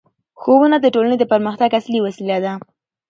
ښوونه 0.41 0.77
د 0.81 0.85
ټولنې 0.93 1.17
د 1.19 1.23
پرمختګ 1.33 1.69
اصلي 1.79 1.99
وسیله 2.01 2.37
ده 2.45 2.53